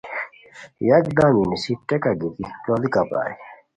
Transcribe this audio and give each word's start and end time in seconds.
یکدم 0.89 1.29
یی 1.37 1.43
نیسی 1.49 1.73
ٹیکہ 1.87 2.11
گیتی 2.19 2.45
لوڑیکہ 2.65 3.01
پرائے 3.09 3.33